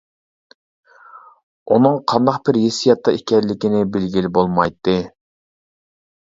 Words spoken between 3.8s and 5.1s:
بىلگىلى بولمايتتى.